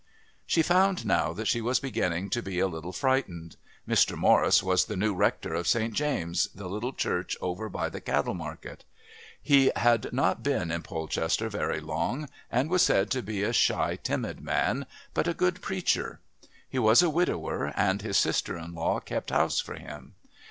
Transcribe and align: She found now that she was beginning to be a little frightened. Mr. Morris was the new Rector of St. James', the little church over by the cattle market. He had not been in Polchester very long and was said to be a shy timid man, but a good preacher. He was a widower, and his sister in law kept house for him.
She 0.47 0.63
found 0.63 1.05
now 1.05 1.31
that 1.33 1.45
she 1.47 1.61
was 1.61 1.79
beginning 1.79 2.31
to 2.31 2.41
be 2.41 2.59
a 2.59 2.65
little 2.67 2.91
frightened. 2.91 3.55
Mr. 3.87 4.17
Morris 4.17 4.63
was 4.63 4.85
the 4.85 4.97
new 4.97 5.13
Rector 5.13 5.53
of 5.53 5.67
St. 5.67 5.93
James', 5.93 6.47
the 6.55 6.67
little 6.67 6.91
church 6.91 7.37
over 7.39 7.69
by 7.69 7.87
the 7.87 8.01
cattle 8.01 8.33
market. 8.33 8.83
He 9.39 9.71
had 9.75 10.11
not 10.11 10.41
been 10.41 10.71
in 10.71 10.81
Polchester 10.81 11.49
very 11.49 11.79
long 11.79 12.27
and 12.51 12.67
was 12.67 12.81
said 12.81 13.11
to 13.11 13.21
be 13.21 13.43
a 13.43 13.53
shy 13.53 13.95
timid 14.01 14.41
man, 14.43 14.87
but 15.13 15.27
a 15.27 15.35
good 15.35 15.61
preacher. 15.61 16.19
He 16.67 16.79
was 16.79 17.03
a 17.03 17.09
widower, 17.11 17.67
and 17.75 18.01
his 18.01 18.17
sister 18.17 18.57
in 18.57 18.73
law 18.73 19.01
kept 19.01 19.29
house 19.29 19.59
for 19.59 19.75
him. 19.75 20.15